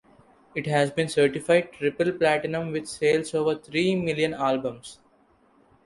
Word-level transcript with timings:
It 0.55 0.65
has 0.65 0.89
been 0.89 1.07
certified 1.09 1.73
triple 1.73 2.11
platinum 2.11 2.71
with 2.71 2.87
sales 2.87 3.35
over 3.35 3.53
three 3.53 3.95
million 3.95 4.33
albums. 4.33 4.97